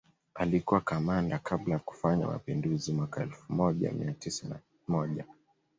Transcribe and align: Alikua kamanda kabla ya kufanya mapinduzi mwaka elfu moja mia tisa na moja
Alikua 0.35 0.81
kamanda 0.81 1.39
kabla 1.39 1.73
ya 1.73 1.79
kufanya 1.79 2.27
mapinduzi 2.27 2.91
mwaka 2.93 3.23
elfu 3.23 3.53
moja 3.53 3.91
mia 3.91 4.11
tisa 4.13 4.47
na 4.47 4.59
moja 4.87 5.25